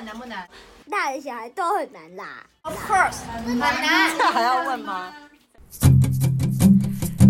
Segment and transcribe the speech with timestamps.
[0.00, 0.48] 们难不难？
[0.90, 2.48] 大人小孩都很难啦。
[2.62, 4.16] Of course，很难。
[4.16, 5.14] 这还要问吗？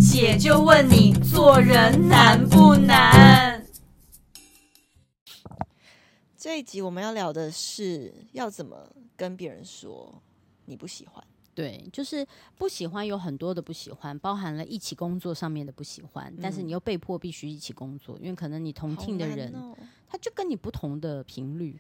[0.01, 3.67] 姐就问你，做人难不难？
[6.37, 10.23] 这一集我们要聊的是要怎么跟别人说
[10.67, 11.23] 你不喜欢。
[11.53, 12.25] 对，就是
[12.57, 19.77] 不喜欢有很多的不喜欢，包含了一起工作上面的不喜欢，嗯、但是你又被迫必须一起工作，因为可能你同 team 的人，哦、
[20.09, 21.79] 他就跟你不同的频率，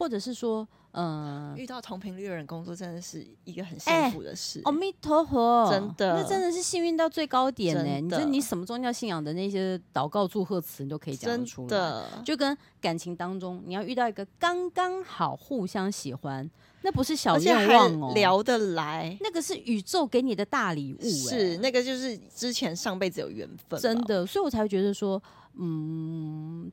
[0.00, 4.62] 或者是说，嗯、呃，遇到同频率的人工作真的是一个很幸福的事。
[4.64, 7.84] 阿弥陀佛，真的，那真的是幸运到最高点呢。
[7.84, 11.68] 的你就你什么宗教信仰的那些祷告祝贺词，你都可以讲出来。
[11.68, 16.50] 的就跟感情当中，你要遇到一个刚刚好互相喜欢。
[16.82, 25.22] 那不是小愿望哦，聊得来，那个是宇宙给你的大礼物，是那个就是之前上辈子有缘分，真的，所以我才会觉得说，
[25.58, 26.29] 嗯，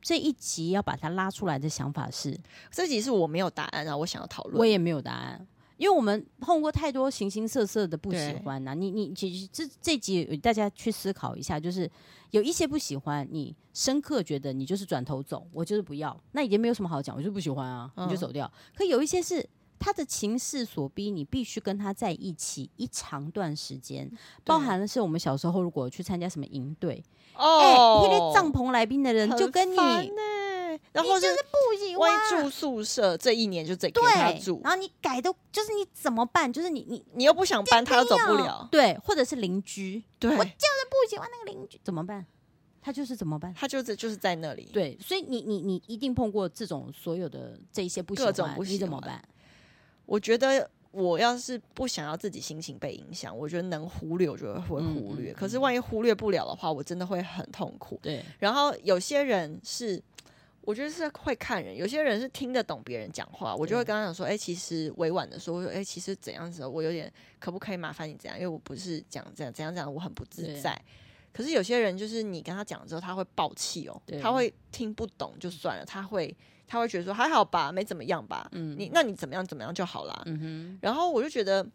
[0.08, 2.34] 这一集要把它拉出来的想法是，
[2.70, 11.90] 这集是我没有答案啊，我想要讨论，我也没有答案，因为我们碰过太多形形色色的不喜欢呐，你你其实这这集大家去思考一下，就是
[12.30, 19.46] 有一些不喜欢，你深刻觉得你就是转头走，我就是不要，那已经没有什么好讲，我就不喜欢啊，你就走掉，可有一些是。
[19.78, 24.10] 他的情势所逼，你必须跟他在一起一长段时间，
[24.44, 27.02] 包含的是我们小时候如果去参加什么营队，
[27.34, 29.76] 哦，因为帐篷来宾的人就跟你，
[30.92, 36.52] 然后就是不喜欢住宿舍，这一年就得给他住，然后你改都就是你怎么办？
[36.52, 42.26] 就是你你你又不想搬，他又走不了，对，或者是邻居，对，我就是不喜欢那个邻居，怎么办？
[42.80, 43.52] 他就是怎么办？
[43.54, 49.22] 他就是就是在那里，对，所以你你你一定碰过这种所有的这一些不喜欢，各种不喜欢，你怎么办？
[50.08, 55.32] 我觉得我要是不想要自己心情被影响，我觉得能忽略，我觉得会忽略。
[55.32, 58.00] 嗯嗯嗯，可是万一忽略不了的话，我真的会很痛苦。
[58.02, 58.24] 对。
[58.38, 60.02] 然后有些人是，
[60.62, 68.38] 我觉得是会看人，有些人是听得懂别人讲话，我就会跟他讲说：“哎、欸，其实委婉的说，哎、欸，其实怎样子，我有点可不可以麻烦你怎样？
[68.38, 70.74] 因为我不是讲这样，怎样怎样，我很不自在。”
[71.34, 76.34] 可是有些人就是你跟他讲之后，他会爆气哦，他会听不懂就算了，他会。
[76.68, 78.48] 他会觉得说还好吧，没怎么样吧。
[78.52, 80.22] 嗯，你那你怎么样怎么样就好啦。
[80.26, 80.78] 嗯哼。
[80.80, 81.66] 然后我就觉得，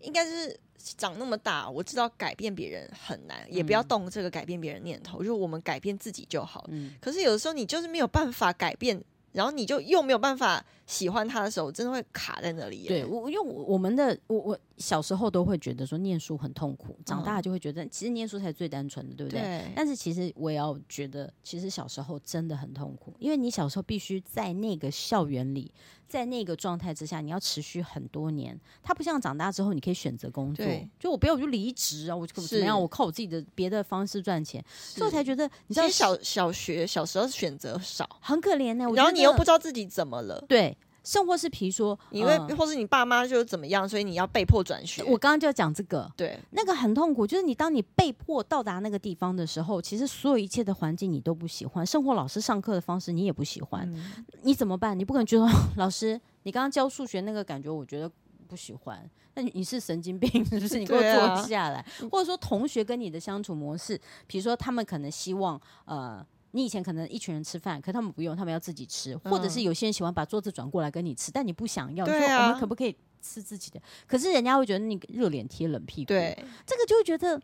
[0.00, 6.64] 应该是长那么大，我知道改变别人很难，也不要动这个改变别人念头，嗯、就我们改变自己就好。
[6.68, 6.94] 嗯。
[7.00, 9.00] 可是有的时候你就是没有办法改变。
[9.32, 12.88] 然后你就又没有办法喜欢他的时候，真的会卡在那里。
[12.88, 19.40] 对，我因为我们的我我小时候都会觉得说念书很痛苦，长大就会觉得其实念书才是最单纯的，对不对？
[19.40, 19.72] 对。
[19.74, 25.72] 但是其实我也要觉得，其实小时候真的很痛苦，因为你小时候必须在那个校园里。
[26.08, 28.56] 在那个状态之下，你要持续很多年。
[28.80, 30.64] 他不像长大之后，你可以选择工作。
[31.00, 32.80] 就我不要我就离职啊，我怎么样？
[32.80, 38.94] 我靠我自己的别的方式赚钱，是所以我才觉得，你知道小小学小时候选择少，很可怜呢、欸。
[38.94, 40.78] 然后你又不知道自己怎么了，对。
[41.06, 45.04] 甚或是比如说，因为、嗯、或是你爸妈就怎么样，所以你要被迫转学。
[45.04, 47.24] 我刚刚就要讲这个，对，那个很痛苦。
[47.24, 54.98] 就是你当你被迫到达那个地方的时候，其实所有一切的环境你都不喜欢，生活老师上课的方式你也不喜欢，嗯、你怎么办？
[54.98, 55.46] 你不可能觉得
[55.78, 58.10] 老师，你刚刚教数学那个感觉，我觉得
[58.48, 59.08] 不喜欢。
[59.34, 60.76] 那你是神经病是不是？
[60.80, 63.96] 你给我坐下来，啊、或者说同学跟你的相处模式，
[64.26, 66.26] 比如说他们可能希望呃。
[66.56, 73.78] 你以前可能一群人吃饭，可他们不用，他们要自己吃，或者是有些人喜欢把桌子转过来跟你吃，但你不想要，你说我们可不可以吃自己的？
[74.06, 76.34] 可是人家会觉得你热脸贴冷屁股，对，
[76.64, 77.38] 这个就会觉得，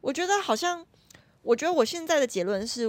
[0.00, 0.86] 我觉得好像，
[1.42, 2.82] 我觉得我现在的结论是，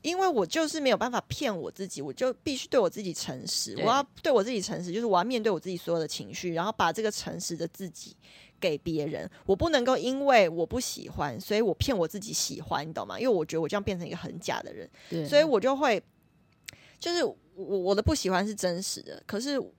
[0.00, 8.16] 因为我就是没有办法骗我自己，我就必须对我自己诚实，我要对我自己诚实，就是我要面对我自己所有的情绪，然后把这个诚实的自己。
[8.60, 13.18] 给别人，我不能够因为我不喜欢，所以我骗我自己喜欢，你懂吗？
[13.18, 16.00] 因为我觉得我这样变成一个很假的人，对所以我就会，
[16.98, 19.72] 就是我我的不喜欢是真实的，可是我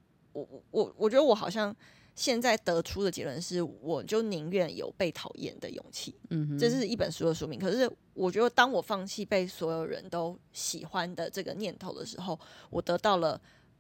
[0.72, 1.74] 我我觉得我好像
[2.16, 7.60] 现在得出的结论是，我就宁愿有被讨厌的勇气，嗯，这是一本书的书名。
[7.60, 12.40] 可是我觉得，当我放弃被所有人都喜欢的这个念头的时候，
[12.70, 13.40] 我得到了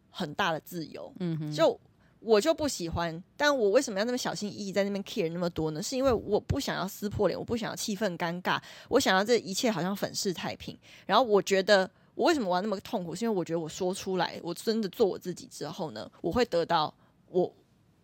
[0.09, 1.79] 很大的自由，嗯哼，就。
[2.23, 5.81] 我就不喜欢，但我为什么要那么小心翼翼在那边 care 那么多呢？
[5.81, 10.77] 是因为我不想要撕破脸，我不想要气氛尴尬，我想要这一切好像粉饰太平。
[11.07, 13.15] 然后我觉得，我为什么我要那么痛苦？
[13.15, 16.93] 是因为我觉得我说出来，我真的做我自己之后呢，我会得到
[17.27, 17.51] 我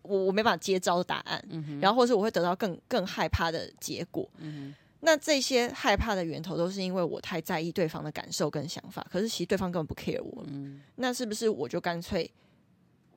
[0.02, 4.28] 我我没办法接招的答案，嗯、然后或是我会得到更更害怕的结果。
[4.38, 10.44] 嗯、那这些害怕的源头都是因为我太在意对方的感受跟想法，可是其实对方根本不 care 我。
[10.48, 12.28] 嗯、那是不是我就干脆？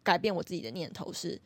[0.04, 1.40] 改变我自己的念头是，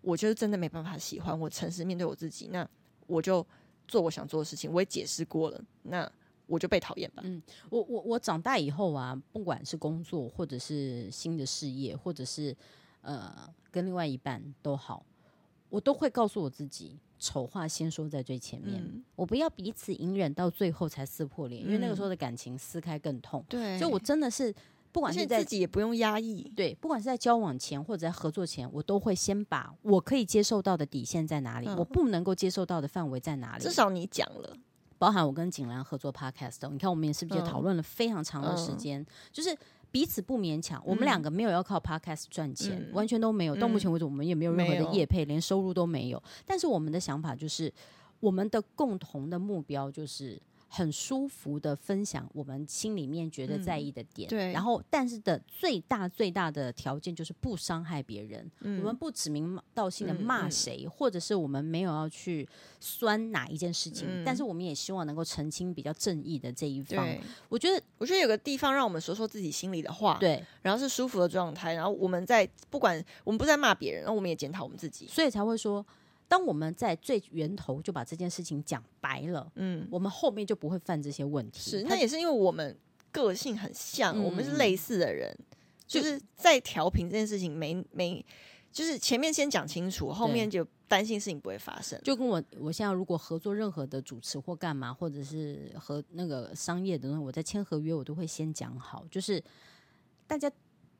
[0.00, 2.68] 我就是真的没办法喜欢我，诚实面对我自己，那
[3.06, 3.46] 我就
[3.86, 4.72] 做我想做的事情。
[4.72, 6.10] 我也解释过了，那
[6.46, 7.22] 我就被讨厌吧。
[7.24, 12.56] 嗯，我我我长大以后啊，不管是工作或者是新的事业，或者是
[13.00, 15.04] 呃跟另外一半都好，
[15.68, 23.44] 我都会告诉我自己，丑话先说在最前面，嗯、我不要彼此隐忍到最后才撕破脸，嗯、因为那个时候的感情撕开更痛。
[23.48, 24.54] 对，所以我真的是。
[24.94, 33.64] 不管是在自己也不用压抑，对，不管是在交往前或者在合作前，我都会先把我可以接受到的底线在哪里，嗯、我不能够接受到的范围在哪里。
[33.64, 34.56] 至少你讲了，
[34.96, 39.58] 包含我跟景兰合作 Podcast，你看我们也是不是也讨论了非常长的时间，嗯、就是
[39.90, 40.80] 彼此不勉强。
[40.82, 43.56] 嗯、我们两个没有要靠 Podcast 赚钱，嗯、完全都没有。
[43.56, 46.22] 到目前为止，我们也没有任何的业配，连收入都没有。
[46.46, 47.72] 但是我们的想法就是，
[48.20, 50.40] 我们的共同的目标就是。
[50.76, 54.52] 很舒服的分享我们心里面觉得在意的点，嗯、对。
[54.52, 58.50] 然后，但是的最大最大的条件就是不伤害别人。
[58.62, 62.48] 嗯、我们不指名道姓的骂谁，或者是我们没有要去
[62.80, 67.06] 酸哪一件事情，嗯、但是我们也希望能够澄清比较正义的这一方。
[67.06, 70.44] 对我觉得，我觉得有个地方让我们说说自己心里的话，对。
[70.60, 75.86] 然后是舒服的状态，然后我们在不管我们不在骂别人，然后我们也检讨我们自己，所以才会说。
[76.26, 81.70] 当我们在最源头就把这件事情讲白了，嗯，我们后面就不会犯这些问题。
[81.70, 82.76] 是，那也是因为我们
[83.12, 85.36] 个性很像，嗯、我们是类似的人，
[85.86, 88.24] 就是在调频这件事情没没，
[88.72, 92.00] 就是前面先讲清楚，后面就担心事情不会发生。
[92.02, 99.42] 就跟我我现在如果合作任何的主持或干嘛，或者是和那个商业的东西，我在签合约，我都会先讲好，就是
[100.26, 100.50] 大家。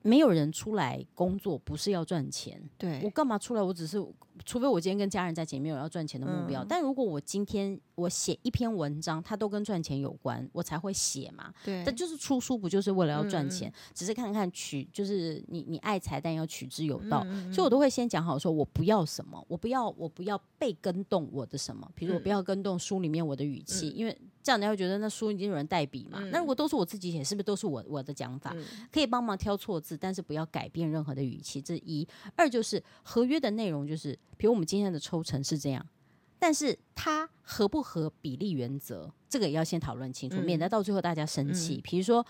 [0.07, 3.63] 没有人出来工作不是要赚钱，对，我干嘛出来？
[3.63, 3.99] 我只是，
[4.45, 6.65] 除非我今天跟家人在一起，没有要赚钱的目标。
[6.65, 11.53] 嗯、但如果我今天我写一篇文章，它都跟赚钱有关，我才会写嘛。
[11.65, 13.69] 对，但就是出书不就是为了要赚钱？
[13.69, 17.23] 嗯、只是看看取，就是你你爱财，但要取之有道。
[17.27, 24.17] 嗯、所以我都会先讲好，说我不要什么，我不要我不要被跟动我的什么，比如我不要跟动书里面我的语气，嗯、因为。
[24.45, 26.19] 这样你会觉得那书已经有人代笔嘛？
[26.21, 28.53] 嗯、那如果都是我自己写，是不是都是我我的讲法？
[28.55, 31.63] 嗯、可以帮忙挑错字，但是不要改变任何的语气。
[31.63, 32.07] 这一，
[32.37, 35.87] 二就是合约的内容，就是比如我们今天的抽成是这样，
[36.39, 41.81] 但是它合不合比例原则，这个也要先讨论清楚，嗯、免得到最后大家生气。
[41.83, 42.27] 比、嗯、如说，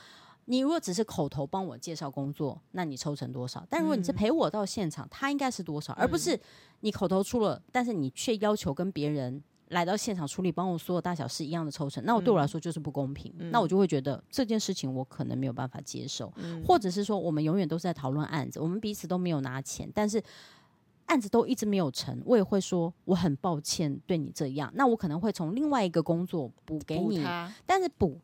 [0.47, 3.67] 你如果只是口头帮我介绍工作，那你抽成多少？
[3.69, 5.93] 但如果你是陪我到现场，它应该是多少？
[5.95, 6.39] 嗯、而不是
[6.81, 9.43] 你口头出了，但是你却要求跟别人。
[9.69, 13.35] 来到现场处理，帮我所有大小事一样的抽成，那我对我来说就是不公平。
[13.39, 20.23] 嗯、那我就会觉得这件事情我可能没有办法接受，嗯、或者是说我们永远都是在讨论案子，我们彼此都没有拿钱，但是
[21.07, 24.71] 案子都一直没有成，我也会说我很抱歉对你这样。
[24.75, 27.25] 那我可能会从另外一个工作补给你，
[27.67, 28.21] 但是补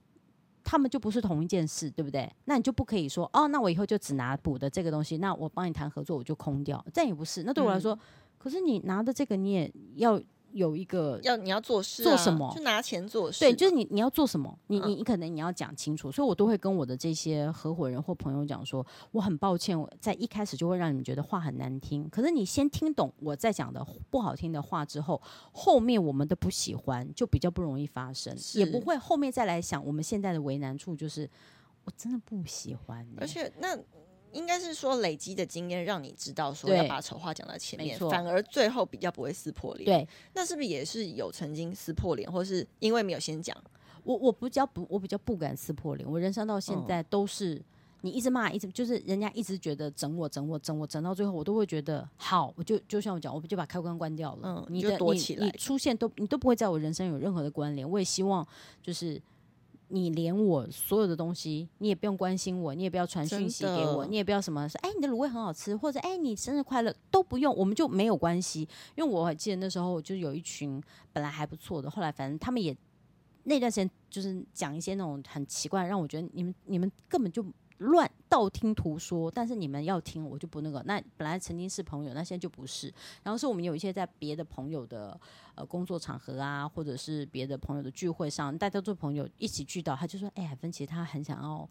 [0.65, 2.31] 他们就不是同一件事，对不对？
[2.44, 7.43] 那你就不可以说哦，那我以后就只拿补的这个东西，那我帮你谈合作我就空掉，这样也不是。
[7.43, 7.99] 那对我来说，嗯、
[8.38, 10.21] 可是你拿的这个你也要。
[10.52, 12.52] 有一个要你要做事、啊、做什么？
[12.55, 13.41] 就拿钱做事。
[13.41, 14.58] 对，就是你你要做什么？
[14.67, 16.11] 你你你可能你要讲清楚。
[16.11, 22.08] 嗯、所以我都会跟我的这些合伙人或朋友讲说，我很抱歉，我在一开始就会让你们觉得话很难听。
[22.08, 25.20] 可是你先听懂我在讲的不好听的话之后，
[25.52, 31.29] 后面我们的不喜欢就比较不容易发生，也不会后面再来想我们现在的为难处，就是
[31.85, 33.19] 我真的不喜欢、欸。
[33.20, 33.79] 而且那。
[34.32, 39.85] 应该是说累积的经验让你知道说要把丑话讲到前面，反而最后比较不会撕破脸。
[39.85, 43.56] 对，那是不是也是有曾经撕破脸，或是因为没有先讲？
[44.05, 46.11] 我我比较不，我比较不敢撕破脸。
[46.11, 47.61] 我人生到现在都是
[48.00, 54.40] 你一直骂，一直就是人家一直觉得整我整我整我整到最后，我都会觉得好，我就就像我讲，我就把开关关掉了。
[54.45, 57.88] 嗯，你就躲起来，你出现都你都不会在我人生有任何的关联。
[57.88, 58.47] 我也希望
[58.83, 59.21] 就是。
[59.90, 68.61] 你连我所有的东西，你也不用关心我，你也不要传讯息给我，你也不要什么说，哎，你的卤味很好吃，或者哎，你生日快乐都不用，我们就没有关系。
[68.97, 70.82] 因为我记得那时候，就有一群
[71.12, 72.76] 本来还不错的，后来反正他们也
[73.44, 77.44] 那段时间就是讲一些那种很奇怪，让我觉得你们你们根本就。
[77.81, 80.83] 乱道听途说，但是你们要听，我就不那个。
[80.85, 82.93] 那本来曾经是朋友，那现在就不是。
[83.23, 85.19] 然后是我们有一些在别的朋友的
[85.55, 91.67] 呃工作场合啊，或者是别的朋友的聚会上，大家做朋友一起聚到，他就说：“哎、欸，海芬其实他很想要，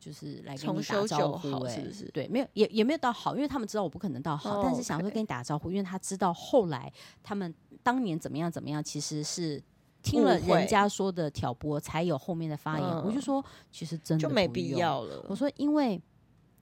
[0.00, 2.04] 就是来跟你打招呼、欸，哎，是不是？
[2.10, 6.92] 对，没有也也没有到好，因为他们知道我不可能到好，哦、但是想说跟你打招呼因为他知道后来
[7.22, 7.54] 他们
[7.84, 9.62] 当年怎么样怎么样，其实是。”
[10.02, 12.88] 听了人家说的挑拨，才有后面的发言。
[12.88, 15.24] 嗯、我就说，其实真的就没必要了。
[15.28, 16.00] 我说，因为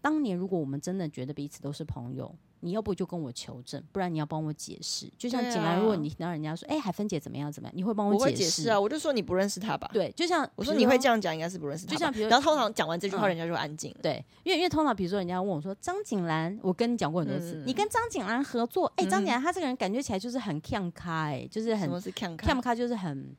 [0.00, 2.34] 当年如果我们真的觉得彼此都是朋友。
[2.60, 5.10] 你要不就跟我求证，不然你要帮我解释。
[5.18, 8.22] 就像进来，如果你听到人家说：“哎、欸，海芬姐怎么样怎么样？”你会帮我解释？
[8.22, 9.90] 我会解释啊，我就说你不认识他吧。
[9.92, 11.92] 对，就像我说你会这样讲，应该是不认识他。
[11.92, 14.02] 就像比如，然后通常讲完这句话，人家就安静、嗯。
[14.02, 22.46] 对，因为因为通常比如说人家问我说：“张景兰，我跟你讲过很多次，嗯、你跟张景兰合作，哎、欸，张景兰她这个人感觉起来就是很呛咖，哎，就是很什么是呛咖？
[22.46, 23.34] 呛咖就是很。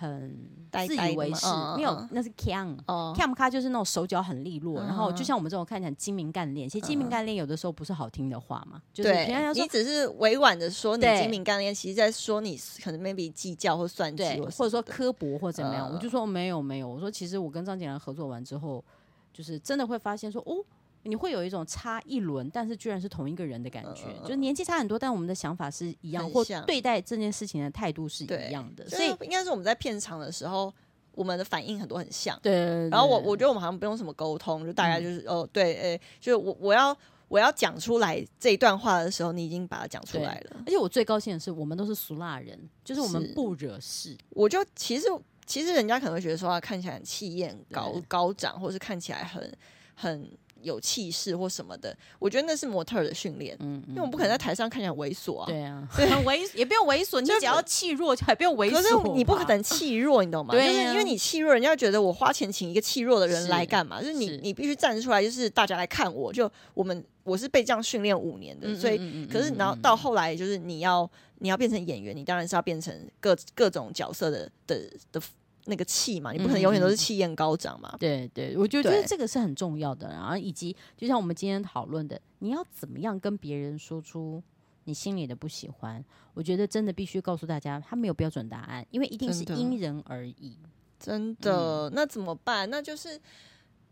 [0.00, 0.48] 很
[0.86, 18.84] 自以为是，嗯、没有，那是 cam，cam、嗯、咖就是那种手脚很利落，嗯、然后就像我们这种看起来精明干练，其实精明干练有的时候不是好听的话嘛，嗯、就是平常说你只是委婉的说你精明干练，其实在说你可能 maybe 计较或算计，或者说刻薄或怎么样，嗯、我就说没有没有，我说其实我跟张景兰合作完之后，
[19.32, 20.64] 就是真的会发现说哦。
[21.08, 28.86] 你会有一种差一轮，但是居然是同一个人的感觉，嗯、就是年纪差很多，但我们的想法是一样，或对待这件事情的态度是一样的。
[28.88, 30.70] 所以应该是我们在片场的时候，
[31.12, 32.38] 我们的反应很多很像。
[32.42, 32.88] 对。
[32.90, 36.94] 然后我我觉得我们好像不用什么沟通，就大概就是、嗯、哦，对，诶，就是我我要
[37.28, 40.62] 我要讲出来这一段话的时候，你已经把它讲出来了。
[40.66, 44.14] 而且我最高兴的是，我们都是俗辣人，就是我们不惹事。
[44.30, 45.06] 我就其实
[45.46, 49.50] 其实人家可能会觉得说他看起来很气焰高高涨，或是看起来很
[49.94, 50.30] 很。
[50.62, 60.54] 有气势或什么的，我觉得那是模特的训练，嗯，因为我们不可能在台上看起来猥琐啊，对啊，对， 很猥也不用猥琐，你只要气弱就还不用猥琐，可是你不可能气弱，你懂吗？
[60.56, 64.00] 就是因为你气弱，人家觉得我花钱请一个气弱的人来干嘛？
[64.00, 68.98] 就是你你必须站出来，就是大家来看我，就我们我是被这样训练五年的，所以
[69.30, 75.20] 可是然后到后来就是你要你要变成演员，你当然是要变成各各种角色的的的。
[75.68, 77.90] 那个气嘛，你不可能永远都是气焰高涨嘛。
[77.92, 80.08] 嗯、对对，我觉得这个是很重要的。
[80.08, 84.42] 然后以及就像我们今天讨论的，你要怎么样跟别人说出
[84.84, 86.04] 你心里的不喜欢？
[86.34, 90.56] 我觉得真的必须告诉大家，他没有标准答案，因为一定是因人而异。
[90.98, 92.68] 真的，真的嗯、那怎么办？
[92.70, 93.20] 那就是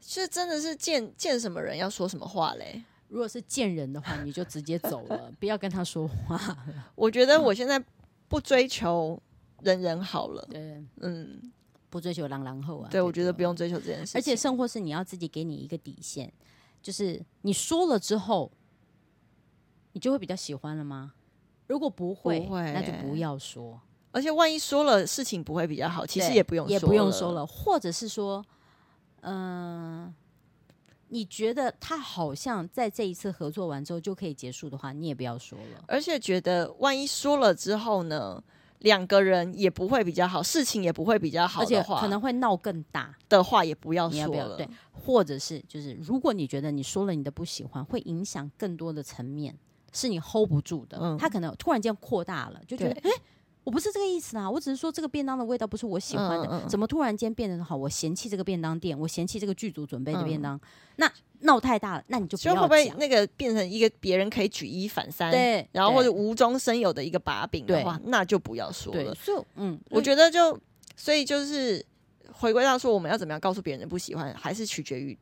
[0.01, 2.83] 是真的是见见什么人要说什么话嘞？
[3.09, 6.41] 如果是见人的话，你就直接走了，不要跟他说话。
[6.97, 7.81] 我觉得我现在
[8.27, 9.21] 不追求
[9.63, 10.45] 人人好了。
[10.51, 11.53] 对，嗯。
[11.97, 16.31] 不追求狼狼后啊，对，我觉得不用追求这件事，而且生活是你要自己给你一个底线，
[16.83, 18.53] 就是你说了之后，
[19.93, 21.15] 你就会比较喜欢了吗？
[21.67, 23.81] 如果不会，不会，那就不要说。
[24.11, 27.47] 而且万一说了事情不会比较好，其实也不用说，也不用说了。
[27.47, 28.45] 或者是说，
[29.23, 30.15] 嗯、呃，
[31.09, 35.85] 你觉得他好像在这一次合作完之后就可以结束的话，你也不要说了。
[35.89, 38.45] 而且觉得万一说了之后呢？
[38.81, 44.69] 两个人也不会比较好，事情也不会比较好的话，而且可能会闹更大的话，也不要说了。
[44.93, 49.57] 或者是就是，如果你觉得你说了你的不喜欢，会影响更多的层面，
[49.93, 50.99] 是你 hold 不住的。
[51.01, 53.11] 嗯，他可能突然间扩大了，就觉得哎。
[53.67, 57.75] 我不是这个意思啊，我只是说这个便当的味道不是我喜欢的，嗯嗯、怎么突然间变得好？
[57.75, 60.61] 我嫌弃这个便当店，我嫌弃这个剧组准备的便当，嗯、
[60.99, 62.63] 那闹太大了，那你就不要讲。
[62.63, 69.13] 会不会那个变成一个别人可以举一反三，对，然后或者无中生有的一个把柄的话，那就不要说了。
[69.17, 70.57] 所以，嗯，我觉得就
[70.95, 71.85] 所以就是
[72.33, 75.19] 回归到说，我们要怎么样告诉别人的不喜欢，还是取决于。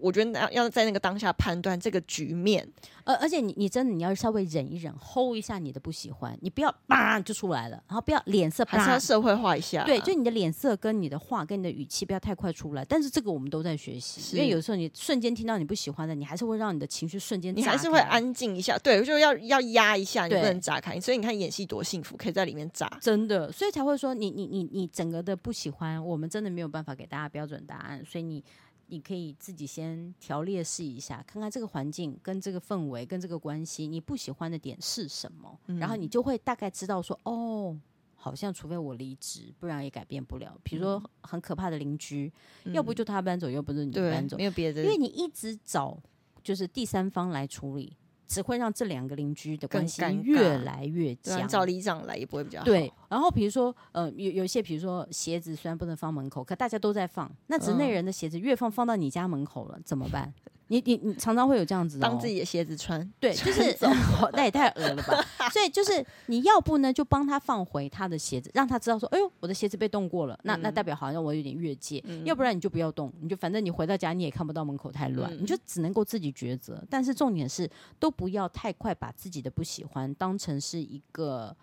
[0.00, 2.66] 我觉得要要在那个当下判断这个局面，
[3.04, 9.84] 而而且你你真的你要稍微忍一忍，hold 一下你的不喜欢，你不要叭就出来了，然后不要脸色，还是要社会化一下。
[9.84, 12.84] 对，就你的脸色跟你的话跟你的语气不要太快出来。
[12.84, 18.78] 但是这个我们都在学习，因为有时候你瞬间听到你不喜欢的，你还是会让你的情绪瞬间，你还是会安静一下。
[18.78, 20.98] 对，就要要压一下，你不能炸开。
[21.00, 23.50] 所以你看演戏多幸福，可以在里面炸，真的。
[23.52, 28.04] 所以才会说你你你你整个的不喜欢，我们真的没有办法给大家标准答案。
[28.04, 28.42] 所以你。
[28.86, 37.76] 你可以自己先条列试一下，看看这个环境跟这个氛围跟这个关系，你不喜欢的点是什么，嗯、然后你就会大概知道说，哦，
[38.14, 40.58] 好像除非我离职，不然也改变不了。
[40.62, 42.32] 比如说很可怕的邻居，
[42.64, 45.98] 嗯、要不就他搬走，要不就你搬走，没有别的，因为你一直找
[46.42, 47.96] 就是第三方来处理。
[48.26, 51.46] 只会让这两个邻居的关系越来越僵。
[51.46, 52.64] 找里长来也不会比较好。
[52.64, 57.30] 对，然后比如说，呃，有有一些，比如说鞋子虽然不能放门口，可大家都在放。
[57.46, 60.32] 那只内人的鞋子越放放到你家门口了，怎么办？
[60.68, 63.76] 你你你常常会有这样子当自己的鞋子穿，对， 就是
[64.32, 65.22] 那也太恶了吧。
[65.52, 72.02] 所以就是你要不呢，就帮他放回他的鞋子，让他知道说，哎呦，我的鞋子被动过了，那那代表好像我有点越界。
[72.06, 76.82] 嗯、要不然你就不要动，你就反正你回到家你也看不到门口太乱，嗯、你就只能够自己抉择。
[76.88, 81.54] 但是重点是，都不要太快把自己的不喜欢当成是一个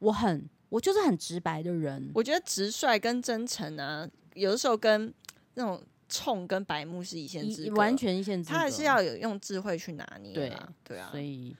[0.00, 2.10] 我很我就是很直白的人。
[2.14, 5.12] 我觉得直率跟真诚啊，有的时候跟
[5.54, 5.82] 那种。
[6.08, 8.54] 冲跟白目是一线之隔，完全一线之隔。
[8.54, 10.32] 他还是要有用智慧去拿捏。
[10.32, 10.52] 对
[10.84, 11.54] 对啊，所以，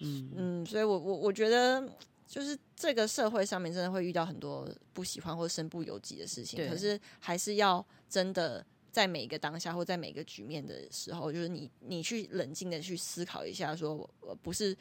[0.00, 1.82] 嗯嗯，所以我我我觉得，
[2.26, 6.68] 就是这个社会上面真的会遇到很多不喜欢或身不由己的事情。
[6.68, 14.76] 可是还是要真的在每一个当下或在每个局面的时候，就是你你去冷静的去思考一下说，说不是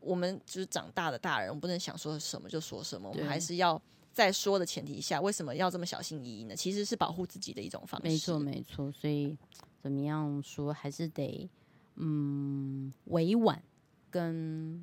[0.00, 3.80] 我们就是长大的大人，我们不能想说什么就说什么，我们还是要。
[4.16, 6.56] 在说的前提下，为什么要这么小心翼翼呢？
[6.56, 8.08] 其实是保护自己的一种方式。
[8.08, 8.90] 没错，没错。
[8.90, 9.36] 所以
[9.82, 11.46] 怎么样说，还是得
[11.96, 13.62] 嗯委婉
[14.10, 14.82] 跟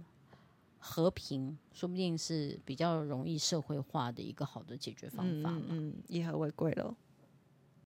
[0.77, 5.63] 和平，说不定是比较容易社会化的一个好的解决方法嘛。
[5.67, 6.95] 嗯，以和为贵了。